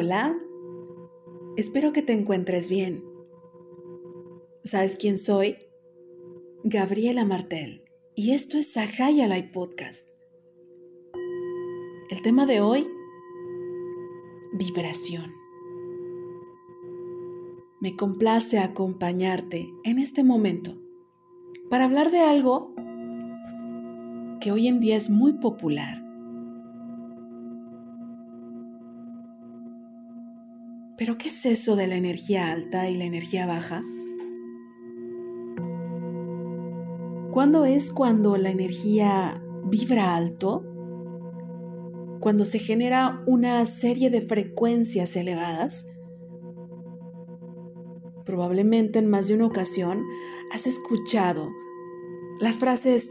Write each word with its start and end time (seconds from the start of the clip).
Hola, 0.00 0.38
espero 1.56 1.92
que 1.92 2.02
te 2.02 2.12
encuentres 2.12 2.70
bien. 2.70 3.02
¿Sabes 4.62 4.96
quién 4.96 5.18
soy? 5.18 5.56
Gabriela 6.62 7.24
Martel 7.24 7.82
y 8.14 8.30
esto 8.30 8.58
es 8.58 8.72
Live 9.26 9.50
Podcast. 9.52 10.06
El 12.10 12.22
tema 12.22 12.46
de 12.46 12.60
hoy, 12.60 12.86
vibración. 14.52 15.34
Me 17.80 17.96
complace 17.96 18.60
acompañarte 18.60 19.68
en 19.82 19.98
este 19.98 20.22
momento 20.22 20.76
para 21.70 21.86
hablar 21.86 22.12
de 22.12 22.20
algo 22.20 22.72
que 24.40 24.52
hoy 24.52 24.68
en 24.68 24.78
día 24.78 24.96
es 24.96 25.10
muy 25.10 25.32
popular 25.32 25.97
Pero 30.98 31.16
¿qué 31.16 31.28
es 31.28 31.46
eso 31.46 31.76
de 31.76 31.86
la 31.86 31.94
energía 31.94 32.50
alta 32.50 32.90
y 32.90 32.96
la 32.96 33.04
energía 33.04 33.46
baja? 33.46 33.84
¿Cuándo 37.30 37.64
es 37.64 37.92
cuando 37.92 38.36
la 38.36 38.50
energía 38.50 39.40
vibra 39.64 40.16
alto? 40.16 40.64
Cuando 42.20 42.44
se 42.44 42.58
genera 42.58 43.22
una 43.26 43.64
serie 43.64 44.10
de 44.10 44.22
frecuencias 44.22 45.14
elevadas. 45.14 45.86
Probablemente 48.26 48.98
en 48.98 49.08
más 49.08 49.28
de 49.28 49.34
una 49.34 49.46
ocasión 49.46 50.04
has 50.52 50.66
escuchado 50.66 51.48
las 52.40 52.56
frases, 52.58 53.08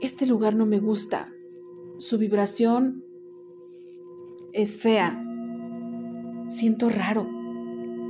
este 0.00 0.26
lugar 0.26 0.56
no 0.56 0.66
me 0.66 0.80
gusta, 0.80 1.32
su 1.98 2.18
vibración 2.18 3.04
es 4.52 4.76
fea, 4.76 5.23
siento 6.54 6.88
raro, 6.88 7.26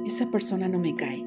esa 0.07 0.31
persona 0.31 0.69
no 0.69 0.79
me 0.79 0.95
cae. 0.95 1.25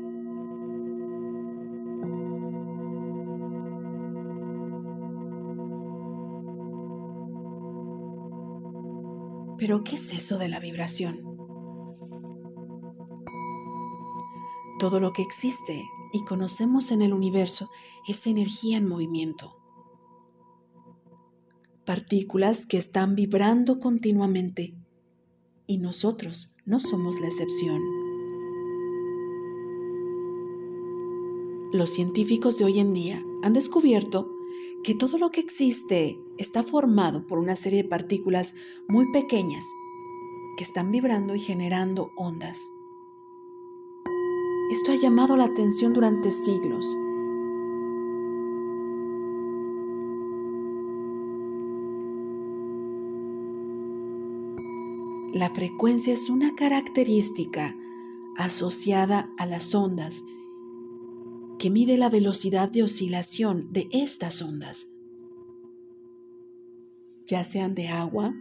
Pero 9.57 9.83
¿qué 9.83 9.95
es 9.95 10.13
eso 10.13 10.37
de 10.37 10.47
la 10.47 10.59
vibración? 10.59 11.23
Todo 14.79 14.99
lo 14.99 15.11
que 15.13 15.23
existe 15.23 15.83
y 16.13 16.23
conocemos 16.25 16.91
en 16.91 17.01
el 17.01 17.13
universo 17.13 17.69
es 18.07 18.27
energía 18.27 18.77
en 18.77 18.87
movimiento. 18.87 19.55
Partículas 21.83 22.67
que 22.67 22.77
están 22.77 23.15
vibrando 23.15 23.79
continuamente 23.79 24.75
y 25.65 25.79
nosotros 25.79 26.51
no 26.67 26.81
somos 26.81 27.19
la 27.19 27.27
excepción. 27.27 27.81
Los 31.71 31.89
científicos 31.89 32.57
de 32.57 32.65
hoy 32.65 32.79
en 32.79 32.93
día 32.93 33.25
han 33.41 33.53
descubierto 33.53 34.29
que 34.83 34.93
todo 34.93 35.17
lo 35.17 35.31
que 35.31 35.39
existe 35.39 36.19
está 36.37 36.63
formado 36.63 37.25
por 37.25 37.39
una 37.39 37.55
serie 37.55 37.83
de 37.83 37.89
partículas 37.89 38.53
muy 38.87 39.09
pequeñas 39.11 39.63
que 40.57 40.63
están 40.63 40.91
vibrando 40.91 41.35
y 41.35 41.39
generando 41.39 42.11
ondas. 42.17 42.59
Esto 44.71 44.91
ha 44.91 44.95
llamado 44.95 45.37
la 45.37 45.45
atención 45.45 45.93
durante 45.93 46.31
siglos. 46.31 46.85
La 55.37 55.51
frecuencia 55.51 56.15
es 56.15 56.31
una 56.31 56.55
característica 56.55 57.75
asociada 58.37 59.29
a 59.37 59.45
las 59.45 59.75
ondas 59.75 60.25
que 61.59 61.69
mide 61.69 61.95
la 61.95 62.09
velocidad 62.09 62.69
de 62.69 62.81
oscilación 62.81 63.71
de 63.71 63.87
estas 63.91 64.41
ondas, 64.41 64.87
ya 67.27 67.43
sean 67.43 67.75
de 67.75 67.87
agua, 67.87 68.33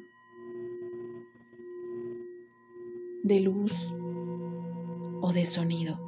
de 3.25 3.41
luz 3.41 3.75
o 5.21 5.35
de 5.35 5.45
sonido. 5.45 5.99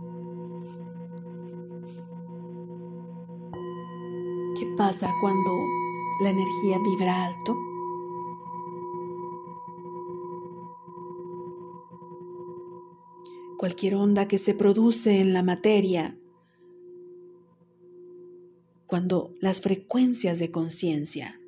¿Qué 4.58 4.66
pasa 4.78 5.12
cuando 5.20 5.50
la 6.22 6.30
energía 6.30 6.78
vibra 6.82 7.26
alto? 7.26 7.67
Cualquier 13.58 13.96
onda 13.96 14.28
que 14.28 14.38
se 14.38 14.54
produce 14.54 15.20
en 15.20 15.34
la 15.34 15.42
materia, 15.42 16.16
cuando 18.86 19.34
las 19.40 19.60
frecuencias 19.60 20.38
de 20.38 20.52
conciencia 20.52 21.38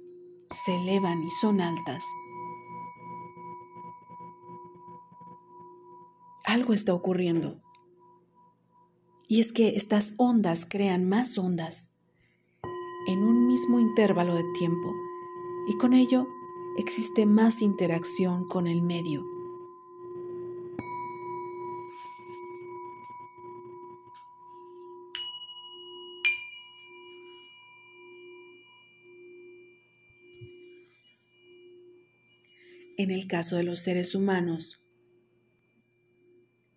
se 0.67 0.75
elevan 0.75 1.23
y 1.23 1.31
son 1.41 1.61
altas, 1.61 2.03
algo 6.45 6.75
está 6.75 6.93
ocurriendo. 6.93 7.61
Y 9.29 9.39
es 9.39 9.53
que 9.53 9.77
estas 9.77 10.13
ondas 10.17 10.67
crean 10.69 11.09
más 11.09 11.39
ondas 11.39 11.89
en 13.07 13.23
un 13.23 13.47
mismo 13.47 13.79
intervalo 13.79 14.35
de 14.35 14.45
tiempo 14.59 14.93
y 15.69 15.79
con 15.79 15.95
ello 15.95 16.27
existe 16.77 17.25
más 17.25 17.63
interacción 17.63 18.49
con 18.49 18.67
el 18.67 18.83
medio. 18.83 19.40
En 33.03 33.11
el 33.11 33.27
caso 33.27 33.57
de 33.57 33.63
los 33.63 33.79
seres 33.79 34.15
humanos, 34.15 34.85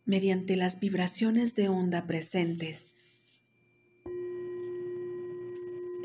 mediante 0.06 0.56
las 0.56 0.79
vibraciones 0.79 1.53
de 1.53 1.67
onda 1.67 2.07
presentes. 2.07 2.94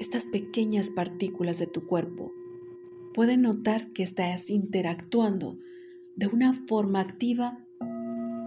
Estas 0.00 0.24
pequeñas 0.24 0.90
partículas 0.90 1.60
de 1.60 1.68
tu 1.68 1.86
cuerpo 1.86 2.32
pueden 3.14 3.42
notar 3.42 3.92
que 3.92 4.02
estás 4.02 4.50
interactuando 4.50 5.56
de 6.16 6.26
una 6.26 6.52
forma 6.66 7.00
activa 7.00 7.56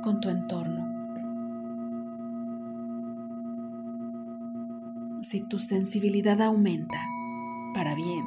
con 0.03 0.19
tu 0.19 0.27
entorno. 0.27 0.89
Si 5.23 5.47
tu 5.47 5.57
sensibilidad 5.59 6.41
aumenta 6.41 7.01
para 7.73 7.95
bien, 7.95 8.25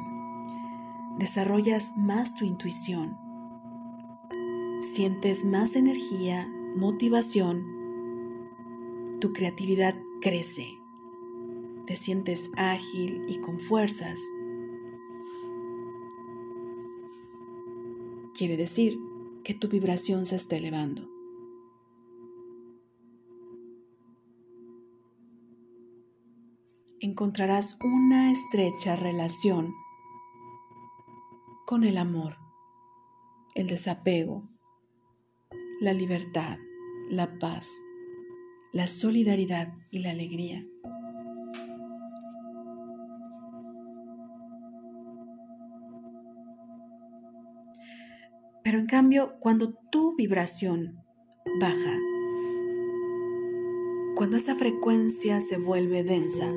desarrollas 1.19 1.91
más 1.95 2.33
tu 2.33 2.43
intuición 2.43 3.24
sientes 4.93 5.43
más 5.43 5.75
energía, 5.75 6.47
motivación, 6.75 7.65
tu 9.19 9.33
creatividad 9.33 9.95
crece, 10.21 10.67
te 11.87 11.95
sientes 11.95 12.49
ágil 12.55 13.25
y 13.27 13.39
con 13.41 13.59
fuerzas. 13.59 14.19
Quiere 18.37 18.57
decir 18.57 18.99
que 19.43 19.53
tu 19.53 19.67
vibración 19.67 20.25
se 20.25 20.35
está 20.35 20.57
elevando. 20.57 21.09
Encontrarás 26.99 27.77
una 27.83 28.31
estrecha 28.31 28.95
relación 28.95 29.73
con 31.65 31.83
el 31.83 31.97
amor, 31.97 32.37
el 33.53 33.67
desapego, 33.67 34.54
la 35.79 35.93
libertad, 35.93 36.57
la 37.09 37.37
paz, 37.39 37.67
la 38.71 38.87
solidaridad 38.87 39.73
y 39.91 39.99
la 39.99 40.11
alegría. 40.11 40.65
Pero 48.63 48.79
en 48.79 48.87
cambio, 48.87 49.35
cuando 49.39 49.73
tu 49.91 50.15
vibración 50.15 50.95
baja, 51.59 51.99
cuando 54.15 54.37
esa 54.37 54.55
frecuencia 54.55 55.41
se 55.41 55.57
vuelve 55.57 56.03
densa, 56.03 56.51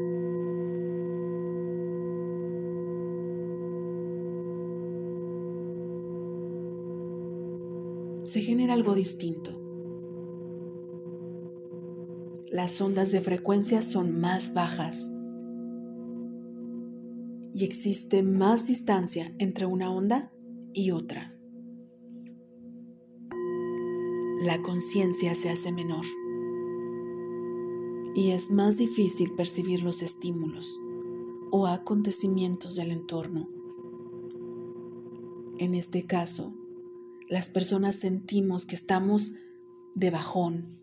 se 8.28 8.40
genera 8.40 8.74
algo 8.74 8.94
distinto. 8.94 9.50
Las 12.50 12.80
ondas 12.80 13.12
de 13.12 13.20
frecuencia 13.20 13.82
son 13.82 14.20
más 14.20 14.54
bajas 14.54 15.12
y 17.54 17.64
existe 17.64 18.22
más 18.22 18.66
distancia 18.66 19.34
entre 19.38 19.66
una 19.66 19.90
onda 19.90 20.30
y 20.72 20.92
otra. 20.92 21.38
la 24.40 24.62
conciencia 24.62 25.34
se 25.34 25.50
hace 25.50 25.72
menor 25.72 26.04
y 28.14 28.30
es 28.30 28.50
más 28.50 28.76
difícil 28.76 29.32
percibir 29.32 29.82
los 29.82 30.00
estímulos 30.00 30.66
o 31.50 31.66
acontecimientos 31.66 32.76
del 32.76 32.92
entorno. 32.92 33.48
En 35.58 35.74
este 35.74 36.06
caso, 36.06 36.52
las 37.28 37.50
personas 37.50 37.96
sentimos 37.96 38.64
que 38.64 38.74
estamos 38.74 39.32
de 39.94 40.10
bajón, 40.10 40.78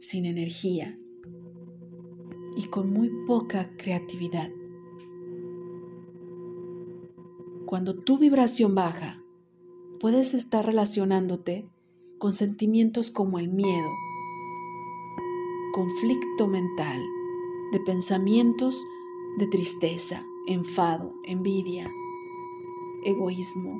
sin 0.00 0.26
energía 0.26 0.98
y 2.56 2.64
con 2.68 2.92
muy 2.92 3.10
poca 3.26 3.70
creatividad. 3.78 4.50
Cuando 7.64 7.94
tu 7.94 8.18
vibración 8.18 8.74
baja, 8.74 9.22
puedes 10.00 10.34
estar 10.34 10.66
relacionándote 10.66 11.68
con 12.18 12.32
sentimientos 12.32 13.10
como 13.10 13.38
el 13.38 13.48
miedo, 13.48 13.90
conflicto 15.72 16.48
mental, 16.48 17.00
de 17.72 17.80
pensamientos 17.80 18.76
de 19.38 19.46
tristeza, 19.46 20.24
enfado, 20.46 21.14
envidia, 21.24 21.90
egoísmo, 23.04 23.78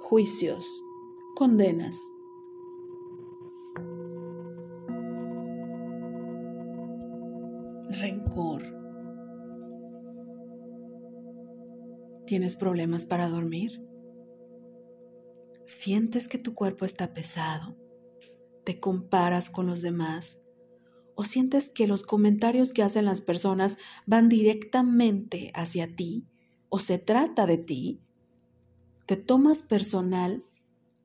juicios, 0.00 0.82
condenas. 1.34 1.96
Rencor. 7.90 8.62
¿Tienes 12.26 12.56
problemas 12.56 13.04
para 13.06 13.28
dormir? 13.28 13.82
¿Sientes 15.66 16.28
que 16.28 16.38
tu 16.38 16.54
cuerpo 16.54 16.84
está 16.84 17.12
pesado? 17.12 17.76
¿Te 18.64 18.78
comparas 18.78 19.50
con 19.50 19.66
los 19.66 19.82
demás? 19.82 20.38
¿O 21.14 21.24
sientes 21.24 21.68
que 21.68 21.86
los 21.86 22.04
comentarios 22.04 22.72
que 22.72 22.82
hacen 22.82 23.04
las 23.04 23.20
personas 23.20 23.76
van 24.06 24.28
directamente 24.28 25.50
hacia 25.54 25.94
ti? 25.94 26.24
¿O 26.68 26.78
se 26.78 26.98
trata 26.98 27.46
de 27.46 27.58
ti? 27.58 28.00
¿Te 29.06 29.16
tomas 29.16 29.62
personal 29.62 30.44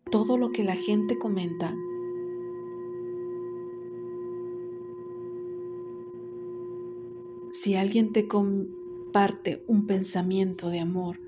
todo 0.09 0.38
lo 0.38 0.51
que 0.51 0.63
la 0.63 0.75
gente 0.75 1.18
comenta? 1.18 1.75
Si 7.62 7.75
alguien 7.75 8.13
te 8.13 8.27
comparte 8.27 9.63
un 9.68 9.88
pensamiento 9.88 10.69
de 10.69 10.80
amor 10.80 11.19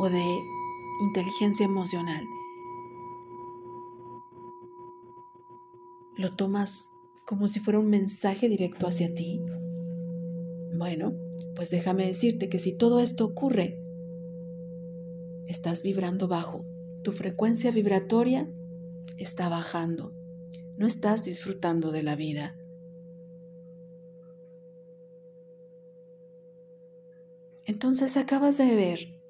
o 0.00 0.08
de 0.08 0.24
inteligencia 1.02 1.66
emocional, 1.66 2.24
lo 6.16 6.34
tomas 6.36 6.88
como 7.26 7.48
si 7.48 7.60
fuera 7.60 7.78
un 7.78 7.90
mensaje 7.90 8.48
directo 8.48 8.86
hacia 8.86 9.12
ti. 9.14 9.40
Bueno, 10.76 11.12
pues 11.56 11.70
déjame 11.70 12.06
decirte 12.06 12.48
que 12.48 12.58
si 12.58 12.72
todo 12.76 13.00
esto 13.00 13.24
ocurre, 13.24 13.78
estás 15.46 15.82
vibrando 15.82 16.28
bajo, 16.28 16.64
tu 17.02 17.12
frecuencia 17.12 17.70
vibratoria 17.70 18.48
está 19.18 19.48
bajando, 19.48 20.12
no 20.76 20.86
estás 20.86 21.24
disfrutando 21.24 21.90
de 21.90 22.02
la 22.02 22.16
vida. 22.16 22.56
Entonces 27.64 28.16
acabas 28.16 28.58
de 28.58 28.74
ver 28.74 29.22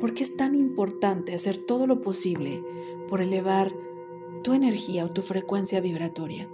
por 0.00 0.14
qué 0.14 0.22
es 0.22 0.36
tan 0.36 0.54
importante 0.54 1.34
hacer 1.34 1.58
todo 1.66 1.86
lo 1.86 2.00
posible 2.00 2.62
por 3.08 3.20
elevar 3.20 3.72
tu 4.42 4.52
energía 4.52 5.04
o 5.04 5.10
tu 5.10 5.22
frecuencia 5.22 5.80
vibratoria. 5.80 6.48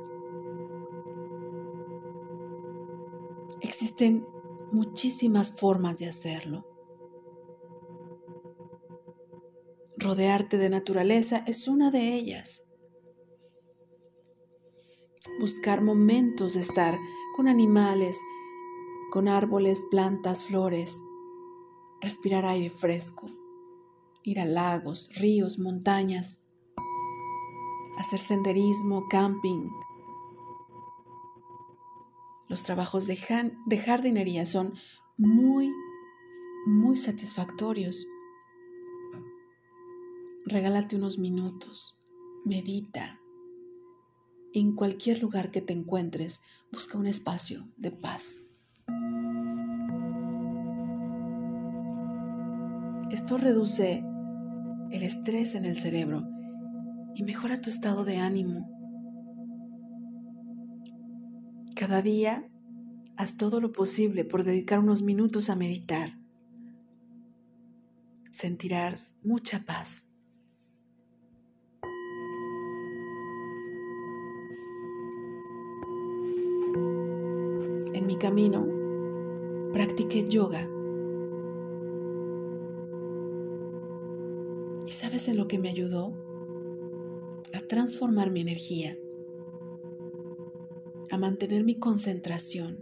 Existen 3.61 4.27
muchísimas 4.73 5.55
formas 5.57 5.99
de 5.99 6.09
hacerlo. 6.09 6.65
Rodearte 10.05 10.59
de 10.59 10.69
naturaleza 10.69 11.39
es 11.47 11.67
una 11.67 11.91
de 11.91 12.15
ellas. 12.15 12.63
Buscar 15.41 15.81
momentos 15.81 16.53
de 16.53 16.61
estar 16.61 16.99
con 17.35 17.49
animales, 17.49 18.19
con 19.11 19.29
árboles, 19.29 19.83
plantas, 19.91 20.45
flores. 20.45 20.95
Respirar 22.03 22.45
aire 22.45 22.69
fresco. 22.69 23.31
Ir 24.23 24.41
a 24.41 24.45
lagos, 24.45 25.09
ríos, 25.15 25.59
montañas. 25.59 26.39
Hacer 27.99 28.19
senderismo, 28.19 29.09
camping, 29.09 29.71
los 32.47 32.63
trabajos 32.63 33.07
de, 33.07 33.17
jardinería 33.17 34.45
son 34.45 34.75
muy, 35.17 35.73
muy 36.67 36.97
satisfactorios. 36.99 38.07
Regálate 40.47 40.97
unos 40.97 41.19
minutos, 41.19 41.99
medita. 42.45 43.19
En 44.53 44.77
cualquier 44.77 45.23
lugar 45.23 45.51
que 45.51 45.63
te 45.63 45.73
encuentres, 45.73 46.39
busca 46.71 46.99
un 46.99 47.07
espacio 47.07 47.67
de 47.79 47.91
paz. 47.91 48.23
Esto 53.11 53.39
reduce 53.39 54.05
el 54.91 55.03
estrés 55.03 55.55
en 55.55 55.65
el 55.65 55.81
cerebro 55.81 56.29
y 57.15 57.23
mejora 57.23 57.63
tu 57.63 57.71
estado 57.71 58.05
de 58.05 58.19
ánimo. 58.19 58.69
Cada 61.75 62.03
día 62.03 62.47
haz 63.17 63.39
todo 63.39 63.63
lo 63.63 63.73
posible 63.73 64.27
por 64.27 64.45
dedicar 64.45 64.79
unos 64.79 65.01
minutos 65.01 65.49
a 65.49 65.57
meditar. 65.57 66.19
Sentirás 68.31 69.15
mucha 69.23 69.65
paz. 69.65 70.07
Camino 78.25 78.67
practiqué 79.75 80.27
yoga. 80.31 80.67
¿Y 84.87 84.93
sabes 84.93 85.29
en 85.29 85.37
lo 85.37 85.47
que 85.47 85.59
me 85.59 85.69
ayudó? 85.69 86.15
A 87.53 87.61
transformar 87.69 88.31
mi 88.31 88.41
energía 88.41 88.97
a 91.11 91.19
mantener 91.19 91.65
mi 91.65 91.79
concentración. 91.79 92.79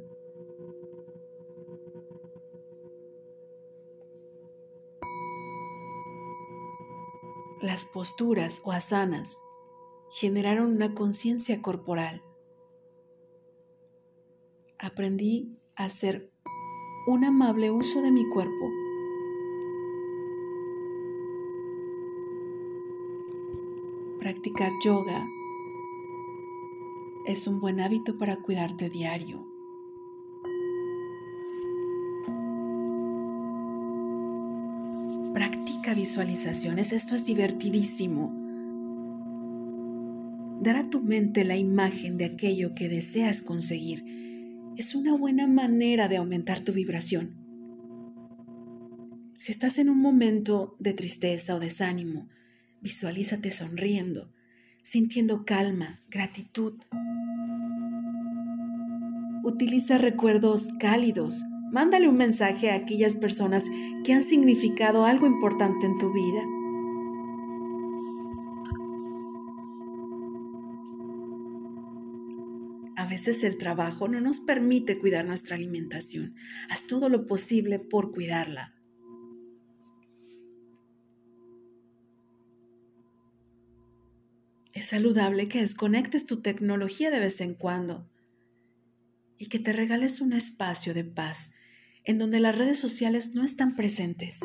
Las 7.61 7.85
posturas 7.87 8.63
o 8.65 8.71
asanas 8.71 9.29
generaron 10.13 10.71
una 10.77 10.95
conciencia 10.95 11.61
corporal. 11.63 12.23
Aprendí 14.93 15.57
a 15.75 15.87
hacer 15.87 16.31
un 17.07 17.25
amable 17.25 17.71
uso 17.71 18.03
de 18.03 18.11
mi 18.11 18.29
cuerpo. 18.29 18.71
Practicar 24.19 24.71
yoga 24.85 25.27
es 27.27 27.47
un 27.47 27.59
buen 27.59 27.81
hábito 27.81 28.19
para 28.19 28.37
cuidarte 28.43 28.91
diario. 28.91 29.47
Practica 35.33 35.95
visualizaciones, 35.95 36.93
esto 36.93 37.15
es 37.15 37.25
divertidísimo. 37.25 38.31
Dar 40.61 40.77
a 40.77 40.91
tu 40.91 41.01
mente 41.01 41.45
la 41.47 41.57
imagen 41.57 42.19
de 42.19 42.27
aquello 42.27 42.75
que 42.75 42.91
deseas 42.91 43.41
conseguir 43.41 44.21
es 44.77 44.95
una 44.95 45.17
buena 45.17 45.47
manera 45.47 46.09
de 46.09 46.17
aumentar 46.17 46.61
tu 46.61 46.73
vibración. 46.73 47.37
Si 49.39 49.53
estás 49.53 49.79
en 49.79 49.91
un 49.91 50.01
momento 50.01 50.77
de 50.79 50.95
tristeza 50.95 51.55
o 51.55 51.61
desánimo, 51.61 52.29
visualízate 52.81 53.51
sonriendo, 53.51 54.33
sintiendo 54.83 55.45
calma, 55.45 56.01
gratitud 56.09 56.75
utiliza 59.43 59.99
recuerdos 59.99 60.67
cálidos. 60.79 61.43
Mándale 61.73 62.09
un 62.09 62.17
mensaje 62.17 62.71
a 62.71 62.77
aquellas 62.77 63.15
personas 63.15 63.65
que 64.05 64.13
han 64.13 64.23
significado 64.23 65.05
algo 65.05 65.27
importante 65.27 65.87
en 65.87 65.99
tu 65.99 66.13
vida. 66.13 66.43
El 73.29 73.59
trabajo 73.59 74.09
no 74.09 74.21
nos 74.21 74.41
permite 74.41 74.99
cuidar 74.99 75.25
nuestra 75.25 75.57
alimentación. 75.57 76.35
Haz 76.69 76.87
todo 76.87 77.09
lo 77.09 77.27
posible 77.27 77.79
por 77.79 78.13
cuidarla. 78.13 78.75
Es 84.73 84.87
saludable 84.87 85.49
que 85.49 85.61
desconectes 85.61 86.27
tu 86.27 86.41
tecnología 86.41 87.11
de 87.11 87.21
vez 87.21 87.41
en 87.41 87.55
cuando 87.55 88.09
y 89.39 89.47
que 89.47 89.59
te 89.59 89.73
regales 89.73 90.21
un 90.21 90.33
espacio 90.33 90.95
de 90.95 91.05
paz 91.05 91.53
en 92.05 92.19
donde 92.19 92.41
las 92.41 92.57
redes 92.57 92.81
sociales 92.81 93.35
no 93.35 93.45
están 93.45 93.77
presentes. 93.77 94.41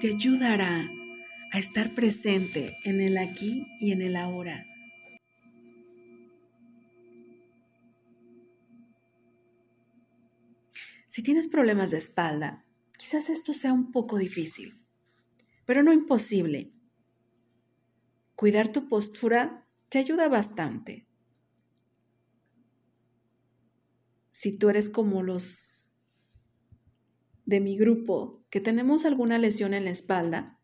Te 0.00 0.14
ayudará 0.14 0.88
a 1.50 1.58
estar 1.58 1.94
presente 1.94 2.76
en 2.84 3.00
el 3.00 3.18
aquí 3.18 3.66
y 3.80 3.92
en 3.92 4.02
el 4.02 4.16
ahora. 4.16 4.64
Si 11.08 11.22
tienes 11.22 11.48
problemas 11.48 11.90
de 11.90 11.96
espalda, 11.96 12.64
quizás 12.96 13.28
esto 13.28 13.52
sea 13.52 13.72
un 13.72 13.90
poco 13.90 14.18
difícil, 14.18 14.80
pero 15.66 15.82
no 15.82 15.92
imposible. 15.92 16.70
Cuidar 18.36 18.70
tu 18.70 18.88
postura 18.88 19.66
te 19.88 19.98
ayuda 19.98 20.28
bastante. 20.28 21.06
Si 24.30 24.56
tú 24.56 24.68
eres 24.68 24.90
como 24.90 25.24
los 25.24 25.67
de 27.48 27.60
mi 27.60 27.78
grupo 27.78 28.44
que 28.50 28.60
tenemos 28.60 29.06
alguna 29.06 29.38
lesión 29.38 29.72
en 29.72 29.86
la 29.86 29.90
espalda, 29.90 30.58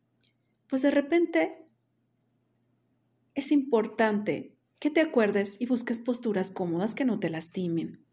pues 0.69 0.83
de 0.83 0.91
repente 0.91 1.67
es 3.35 3.51
importante 3.53 4.55
que 4.79 4.91
te 4.91 5.01
acuerdes 5.01 5.57
y 5.59 5.65
busques 5.65 5.99
posturas 5.99 6.53
cómodas 6.53 6.95
que 6.95 7.07
no 7.07 7.19
te 7.19 7.31
lastimen. 7.31 8.05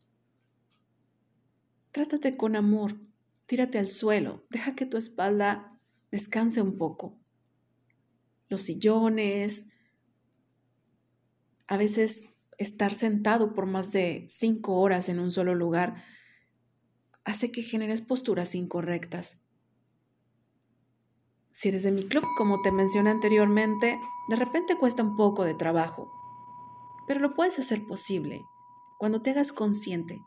Trátate 1.92 2.38
con 2.38 2.56
amor, 2.56 3.02
tírate 3.46 3.78
al 3.78 3.90
suelo, 3.90 4.46
deja 4.50 4.74
que 4.74 4.86
tu 4.86 4.96
espalda 4.96 5.78
descanse 6.10 6.62
un 6.62 6.78
poco. 6.78 7.20
Los 8.48 8.62
sillones, 8.62 9.68
a 11.68 11.76
veces 11.76 12.34
estar 12.58 12.94
sentado 12.94 13.54
por 13.54 13.66
más 13.66 13.92
de 13.92 14.28
cinco 14.30 14.78
horas 14.78 15.10
en 15.10 15.20
un 15.20 15.30
solo 15.30 15.56
lugar 15.56 16.02
hace 17.26 17.52
que 17.52 17.62
generes 17.62 18.02
posturas 18.02 18.56
incorrectas. 18.56 19.38
Si 21.52 21.70
eres 21.70 21.84
de 21.84 21.92
mi 21.92 22.08
club, 22.08 22.24
como 22.38 22.62
te 22.62 22.72
mencioné 22.72 23.12
anteriormente, 23.12 24.00
de 24.30 24.36
repente 24.36 24.78
cuesta 24.78 25.04
un 25.04 25.16
poco 25.16 25.44
de 25.44 25.54
trabajo, 25.54 26.12
pero 27.08 27.20
lo 27.20 27.34
puedes 27.36 27.60
hacer 27.60 27.86
posible 27.86 28.42
cuando 28.98 29.22
te 29.22 29.32
hagas 29.32 29.54
consciente 29.54 30.22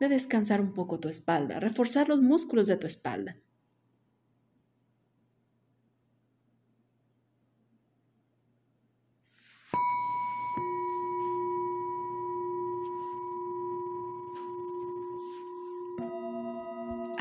de 0.00 0.08
descansar 0.08 0.60
un 0.60 0.72
poco 0.72 1.00
tu 1.00 1.08
espalda, 1.08 1.60
reforzar 1.60 2.08
los 2.08 2.20
músculos 2.20 2.66
de 2.66 2.76
tu 2.76 2.86
espalda. 2.86 3.36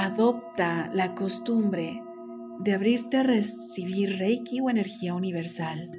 Adopta 0.08 0.90
la 0.94 1.16
costumbre 1.16 2.02
de 2.60 2.74
abrirte 2.74 3.18
a 3.18 3.24
recibir 3.24 4.18
Reiki 4.18 4.62
o 4.62 4.70
energía 4.70 5.14
universal. 5.14 5.92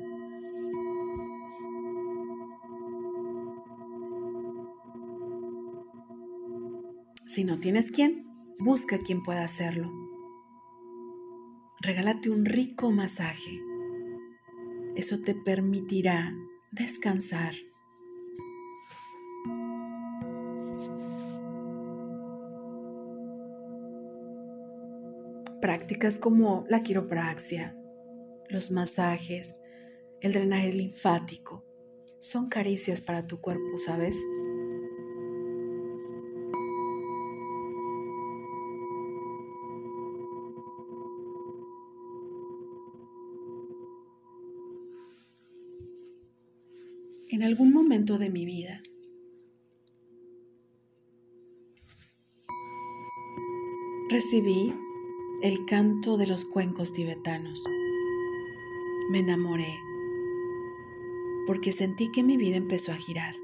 Si 7.26 7.44
no 7.44 7.60
tienes 7.60 7.90
quien, 7.90 8.26
busca 8.58 8.98
quien 9.00 9.22
pueda 9.22 9.44
hacerlo. 9.44 9.92
Regálate 11.82 12.30
un 12.30 12.46
rico 12.46 12.90
masaje. 12.90 13.60
Eso 14.96 15.20
te 15.20 15.34
permitirá 15.34 16.32
descansar. 16.70 17.52
Prácticas 25.68 26.18
como 26.18 26.64
la 26.70 26.82
quiropraxia, 26.82 27.76
los 28.48 28.70
masajes, 28.70 29.60
el 30.22 30.32
drenaje 30.32 30.72
linfático, 30.72 31.62
son 32.20 32.48
caricias 32.48 33.02
para 33.02 33.26
tu 33.26 33.38
cuerpo, 33.42 33.76
¿sabes? 33.76 34.16
en 47.30 47.42
algún 47.42 47.74
momento 47.74 48.16
de 48.16 48.30
mi 48.30 48.46
vida. 48.46 48.80
Recibí 54.08 54.72
el 55.40 55.66
canto 55.66 56.16
de 56.16 56.26
los 56.26 56.44
cuencos 56.44 56.92
tibetanos. 56.92 57.62
Me 59.10 59.20
enamoré 59.20 59.72
porque 61.46 61.72
sentí 61.72 62.10
que 62.10 62.24
mi 62.24 62.36
vida 62.36 62.56
empezó 62.56 62.92
a 62.92 62.96
girar. 62.96 63.34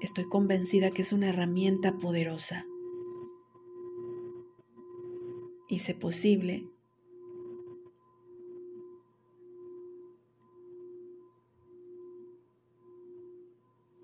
Estoy 0.00 0.28
convencida 0.28 0.92
que 0.92 1.02
es 1.02 1.12
una 1.12 1.28
herramienta 1.28 1.98
poderosa. 1.98 2.64
Hice 5.68 5.94
posible 5.94 6.68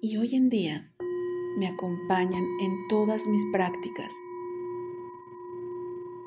y 0.00 0.16
hoy 0.16 0.34
en 0.34 0.50
día 0.50 0.92
me 1.58 1.68
acompañan 1.68 2.44
en 2.60 2.88
todas 2.88 3.28
mis 3.28 3.42
prácticas. 3.52 4.12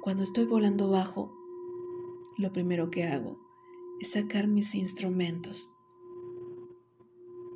Cuando 0.05 0.21
estoy 0.21 0.45
volando 0.45 0.91
bajo, 0.91 1.35
lo 2.37 2.53
primero 2.53 2.91
que 2.91 3.05
hago 3.05 3.39
es 3.99 4.11
sacar 4.11 4.45
mis 4.45 4.75
instrumentos 4.75 5.67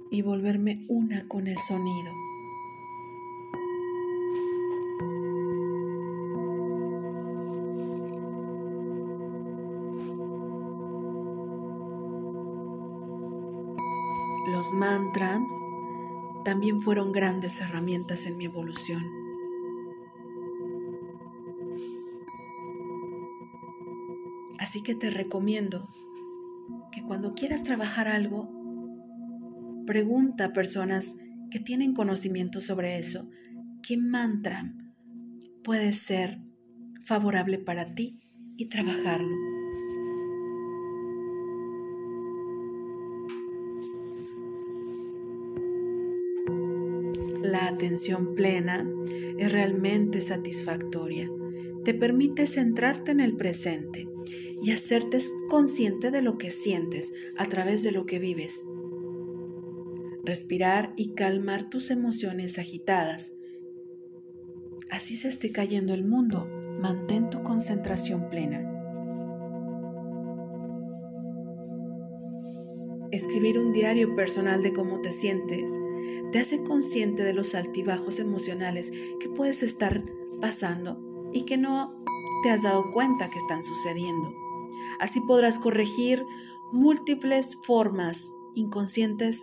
y 0.10 0.24
volverme 0.24 0.84
una 0.90 1.28
con 1.28 1.46
el 1.46 1.60
sonido. 1.60 2.12
Los 14.48 14.74
mantras 14.74 15.44
también 16.44 16.82
fueron 16.82 17.12
grandes 17.12 17.62
herramientas 17.62 18.26
en 18.26 18.38
mi 18.38 18.46
evolución. 18.46 19.19
Así 24.70 24.84
que 24.84 24.94
te 24.94 25.10
recomiendo 25.10 25.90
que 26.92 27.02
cuando 27.02 27.34
quieras 27.34 27.64
trabajar 27.64 28.08
algo, 28.08 28.48
pregunta 29.88 30.46
a 30.46 30.54
personas 30.54 31.16
que 31.50 31.60
tienen 31.60 31.96
conocimiento 31.96 32.62
sobre 32.62 33.00
eso, 33.00 33.28
¿qué 33.82 33.98
mantra 33.98 34.72
puede 35.64 35.92
ser 35.92 36.38
favorable 37.04 37.58
para 37.58 37.96
ti 37.96 38.20
y 38.58 38.68
trabajarlo? 38.68 39.36
la 47.42 47.70
atención 47.70 48.36
plena 48.36 48.88
es 49.40 49.52
realmente 49.52 50.22
satisfactoria. 50.22 51.28
Te 51.84 51.96
permite 51.96 52.46
centrarte 52.46 53.12
en 53.12 53.20
el 53.22 53.36
presente 53.36 54.08
y 54.62 54.72
hacerte 54.72 55.20
consciente 55.50 56.12
de 56.12 56.22
lo 56.22 56.38
que 56.38 56.52
sientes 56.52 57.14
a 57.38 57.46
través 57.48 57.84
de 57.84 57.92
lo 57.92 58.06
que 58.06 58.20
vives. 58.20 58.64
Respirar 60.24 60.94
y 60.96 61.14
calmar 61.14 61.70
tus 61.70 61.92
emociones 61.92 62.60
agitadas. 62.60 63.34
Así 64.90 65.16
se 65.16 65.30
esté 65.30 65.52
cayendo 65.52 65.94
el 65.94 66.06
mundo, 66.06 66.48
mantén 66.80 67.30
tu 67.30 67.42
concentración 67.44 68.30
plena. 68.30 68.66
Escribir 73.12 73.58
un 73.58 73.74
diario 73.74 74.16
personal 74.16 74.62
de 74.62 74.74
cómo 74.74 75.02
te 75.02 75.12
sientes 75.12 75.70
te 76.32 76.40
hace 76.40 76.62
consciente 76.64 77.24
de 77.24 77.34
los 77.34 77.56
altibajos 77.56 78.20
emocionales 78.20 78.92
que 79.20 79.30
puedes 79.30 79.64
estar 79.64 80.04
pasando 80.40 81.32
y 81.34 81.46
que 81.46 81.58
no 81.58 82.04
te 82.44 82.52
has 82.52 82.62
dado 82.62 82.92
cuenta 82.92 83.30
que 83.30 83.38
están 83.38 83.64
sucediendo. 83.64 84.49
Así 85.00 85.22
podrás 85.22 85.60
corregir 85.60 86.24
múltiples 86.72 87.58
formas 87.66 88.22
inconscientes 88.56 89.42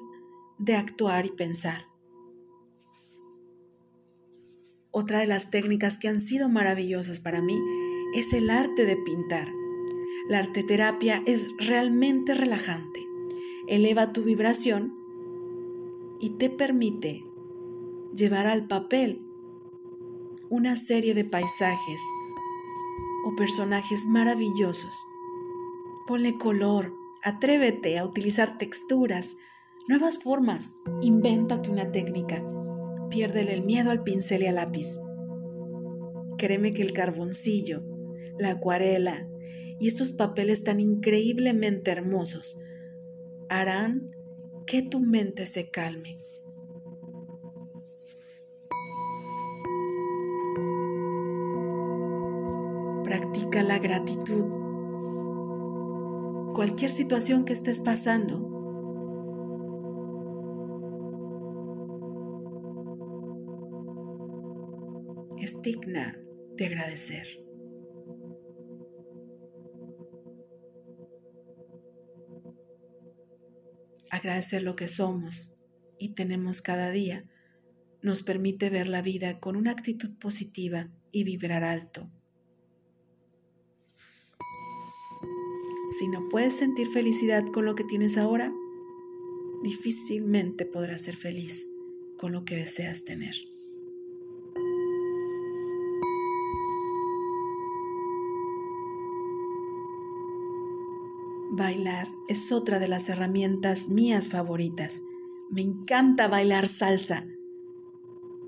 de 0.58 0.74
actuar 0.74 1.26
y 1.26 1.30
pensar. 1.30 1.86
Otra 4.90 5.20
de 5.20 5.26
las 5.26 5.50
técnicas 5.50 5.98
que 5.98 6.08
han 6.08 6.20
sido 6.20 6.48
maravillosas 6.48 7.20
para 7.20 7.42
mí 7.42 7.58
es 8.14 8.32
el 8.32 8.48
arte 8.48 8.86
de 8.86 8.96
pintar. 8.96 9.48
La 10.28 10.38
arteterapia 10.38 11.22
es 11.26 11.48
realmente 11.58 12.34
relajante. 12.34 13.06
Eleva 13.68 14.12
tu 14.12 14.22
vibración 14.22 14.94
y 16.18 16.30
te 16.38 16.48
permite 16.48 17.22
llevar 18.14 18.46
al 18.46 18.66
papel 18.66 19.20
una 20.48 20.76
serie 20.76 21.14
de 21.14 21.24
paisajes 21.24 22.00
o 23.24 23.36
personajes 23.36 24.06
maravillosos. 24.06 24.94
Ponle 26.06 26.38
color, 26.38 26.92
atrévete 27.24 27.98
a 27.98 28.04
utilizar 28.04 28.58
texturas, 28.58 29.36
nuevas 29.88 30.18
formas, 30.18 30.72
invéntate 31.00 31.68
una 31.68 31.90
técnica. 31.90 32.44
Piérdele 33.10 33.54
el 33.54 33.62
miedo 33.64 33.90
al 33.90 34.04
pincel 34.04 34.42
y 34.42 34.46
al 34.46 34.54
lápiz. 34.54 34.86
Créeme 36.38 36.72
que 36.72 36.82
el 36.82 36.92
carboncillo, 36.92 37.82
la 38.38 38.52
acuarela 38.52 39.26
y 39.80 39.88
estos 39.88 40.12
papeles 40.12 40.62
tan 40.62 40.78
increíblemente 40.78 41.90
hermosos 41.90 42.56
harán 43.48 44.10
que 44.66 44.82
tu 44.82 45.00
mente 45.00 45.44
se 45.44 45.70
calme. 45.70 46.18
Practica 53.04 53.62
la 53.62 53.78
gratitud. 53.78 54.55
Cualquier 56.56 56.90
situación 56.90 57.44
que 57.44 57.52
estés 57.52 57.80
pasando, 57.80 58.40
es 65.38 65.60
digna 65.60 66.18
de 66.56 66.64
agradecer. 66.64 67.26
Agradecer 74.10 74.62
lo 74.62 74.76
que 74.76 74.88
somos 74.88 75.50
y 75.98 76.14
tenemos 76.14 76.62
cada 76.62 76.90
día 76.90 77.26
nos 78.00 78.22
permite 78.22 78.70
ver 78.70 78.88
la 78.88 79.02
vida 79.02 79.40
con 79.40 79.56
una 79.56 79.72
actitud 79.72 80.18
positiva 80.18 80.88
y 81.12 81.24
vibrar 81.24 81.64
alto. 81.64 82.10
Si 85.98 86.08
no 86.08 86.28
puedes 86.28 86.54
sentir 86.54 86.88
felicidad 86.88 87.46
con 87.52 87.64
lo 87.64 87.74
que 87.74 87.82
tienes 87.82 88.18
ahora, 88.18 88.52
difícilmente 89.62 90.66
podrás 90.66 91.00
ser 91.00 91.16
feliz 91.16 91.66
con 92.18 92.32
lo 92.32 92.44
que 92.44 92.56
deseas 92.56 93.02
tener. 93.04 93.34
Bailar 101.52 102.08
es 102.28 102.52
otra 102.52 102.78
de 102.78 102.88
las 102.88 103.08
herramientas 103.08 103.88
mías 103.88 104.28
favoritas. 104.28 105.02
Me 105.48 105.62
encanta 105.62 106.28
bailar 106.28 106.68
salsa. 106.68 107.24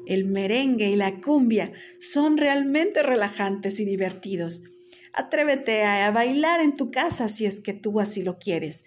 El 0.04 0.26
merengue 0.26 0.90
y 0.90 0.96
la 0.96 1.22
cumbia 1.22 1.72
son 1.98 2.36
realmente 2.36 3.02
relajantes 3.02 3.80
y 3.80 3.86
divertidos. 3.86 4.62
Atrévete 5.18 5.82
a 5.82 6.12
bailar 6.12 6.60
en 6.60 6.76
tu 6.76 6.92
casa 6.92 7.28
si 7.28 7.44
es 7.44 7.60
que 7.60 7.74
tú 7.74 7.98
así 7.98 8.22
lo 8.22 8.38
quieres. 8.38 8.84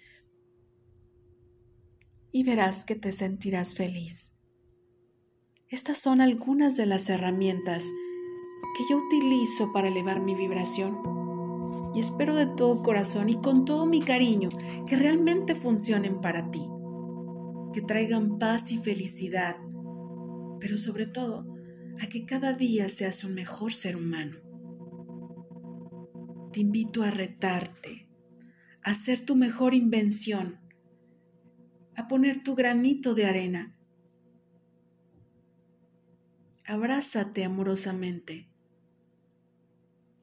Y 2.30 2.42
verás 2.42 2.86
que 2.86 2.94
te 2.94 3.12
sentirás 3.12 3.74
feliz. 3.74 4.32
Estas 5.68 5.98
son 5.98 6.22
algunas 6.22 6.74
de 6.78 6.86
las 6.86 7.10
herramientas 7.10 7.84
que 7.84 8.84
yo 8.88 8.96
utilizo 8.96 9.74
para 9.74 9.88
elevar 9.88 10.20
mi 10.20 10.34
vibración 10.34 10.96
y 11.94 12.00
espero 12.00 12.34
de 12.34 12.46
todo 12.46 12.82
corazón 12.82 13.28
y 13.28 13.36
con 13.36 13.66
todo 13.66 13.84
mi 13.84 14.00
cariño 14.00 14.48
que 14.86 14.96
realmente 14.96 15.54
funcionen 15.54 16.22
para 16.22 16.50
ti, 16.50 16.66
que 17.74 17.82
traigan 17.82 18.38
paz 18.38 18.72
y 18.72 18.78
felicidad, 18.78 19.56
pero 20.60 20.78
sobre 20.78 21.06
todo 21.06 21.44
a 22.00 22.08
que 22.08 22.24
cada 22.24 22.54
día 22.54 22.88
seas 22.88 23.22
un 23.22 23.34
mejor 23.34 23.74
ser 23.74 23.96
humano. 23.96 24.41
Te 26.52 26.60
invito 26.60 27.02
a 27.02 27.10
retarte, 27.10 28.06
a 28.82 28.90
hacer 28.90 29.24
tu 29.24 29.36
mejor 29.36 29.72
invención, 29.72 30.60
a 31.96 32.08
poner 32.08 32.42
tu 32.42 32.54
granito 32.54 33.14
de 33.14 33.24
arena. 33.24 33.74
Abrázate 36.66 37.44
amorosamente 37.44 38.48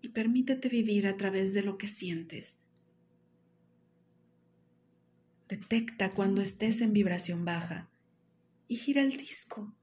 y 0.01 0.09
permítete 0.09 0.69
vivir 0.69 1.07
a 1.07 1.17
través 1.17 1.55
de 1.55 1.63
lo 1.63 1.79
que 1.79 1.87
sientes. 1.87 2.59
Detecta 5.47 6.13
cuando 6.13 6.43
estés 6.43 6.81
en 6.81 6.93
vibración 6.93 7.43
baja 7.43 7.89
y 8.67 8.75
gira 8.75 9.01
el 9.01 9.17
disco. 9.17 9.73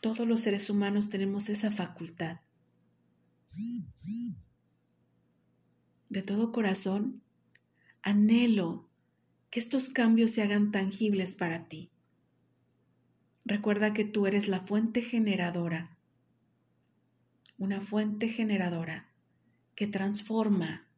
Todos 0.00 0.26
los 0.26 0.38
seres 0.38 0.70
humanos 0.70 1.10
tenemos 1.10 1.48
esa 1.48 1.72
facultad. 1.72 2.38
De 6.08 6.22
todo 6.22 6.52
corazón, 6.52 7.22
anhelo 8.02 8.88
que 9.50 9.60
estos 9.60 9.88
cambios 9.90 10.30
se 10.30 10.42
hagan 10.42 10.70
tangibles 10.72 11.34
para 11.34 11.68
ti. 11.68 11.90
Recuerda 13.44 13.92
que 13.92 14.04
tú 14.04 14.26
eres 14.26 14.48
la 14.48 14.60
fuente 14.60 15.02
generadora 15.02 15.96
una 17.62 17.80
fuente 17.80 18.28
generadora 18.28 19.06
que 19.76 19.86
transforma. 19.86 20.88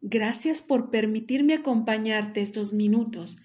Gracias 0.00 0.62
por 0.62 0.88
permitirme 0.90 1.54
acompañarte 1.54 2.40
estos 2.40 2.72
minutos 2.72 3.38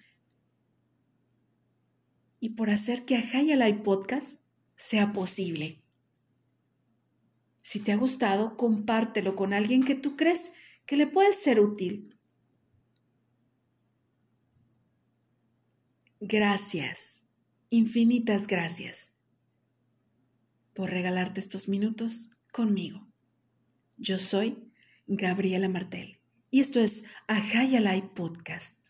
y 2.40 2.50
por 2.50 2.70
hacer 2.70 3.06
que 3.06 3.18
Live 3.56 3.82
Podcast 3.84 4.40
sea 4.76 5.14
posible. 5.14 5.82
Si 7.62 7.80
te 7.80 7.92
ha 7.92 7.96
gustado, 7.96 8.58
compártelo 8.58 9.36
con 9.36 9.54
alguien 9.54 9.84
que 9.84 9.96
tú 9.96 10.16
crees 10.16 10.52
que 10.86 10.98
le 10.98 11.08
puede 11.08 11.34
ser 11.34 11.60
útil. 11.60 12.16
Gracias, 16.20 17.24
infinitas 17.70 18.48
gracias 18.48 19.12
por 20.74 20.90
regalarte 20.90 21.40
estos 21.40 21.68
minutos 21.68 22.30
conmigo. 22.52 23.08
Yo 23.98 24.18
soy 24.18 24.72
Gabriela 25.08 25.70
Martel 25.70 26.20
y 26.52 26.60
esto 26.60 26.80
es 26.80 27.04
Live 27.80 28.12
Podcast. 28.16 28.85